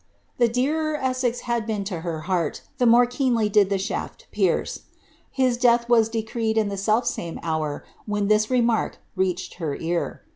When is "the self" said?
6.69-7.05